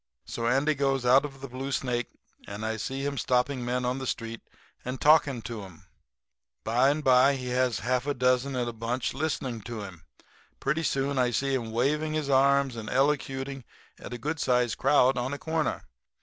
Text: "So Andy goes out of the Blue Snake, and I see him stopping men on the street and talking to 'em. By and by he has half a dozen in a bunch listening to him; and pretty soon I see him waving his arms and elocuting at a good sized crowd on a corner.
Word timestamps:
"So 0.25 0.47
Andy 0.47 0.73
goes 0.73 1.05
out 1.05 1.25
of 1.25 1.41
the 1.41 1.47
Blue 1.47 1.71
Snake, 1.71 2.07
and 2.47 2.65
I 2.65 2.77
see 2.77 3.05
him 3.05 3.19
stopping 3.19 3.63
men 3.63 3.85
on 3.85 3.99
the 3.99 4.07
street 4.07 4.41
and 4.83 4.99
talking 4.99 5.43
to 5.43 5.61
'em. 5.63 5.85
By 6.63 6.89
and 6.89 7.03
by 7.03 7.35
he 7.35 7.49
has 7.49 7.81
half 7.81 8.07
a 8.07 8.15
dozen 8.15 8.55
in 8.55 8.67
a 8.67 8.73
bunch 8.73 9.13
listening 9.13 9.61
to 9.61 9.81
him; 9.83 10.05
and 10.49 10.59
pretty 10.59 10.81
soon 10.81 11.19
I 11.19 11.29
see 11.29 11.53
him 11.53 11.69
waving 11.69 12.13
his 12.13 12.31
arms 12.31 12.75
and 12.75 12.89
elocuting 12.89 13.63
at 13.99 14.11
a 14.11 14.17
good 14.17 14.39
sized 14.39 14.79
crowd 14.79 15.19
on 15.19 15.33
a 15.33 15.37
corner. 15.37 15.83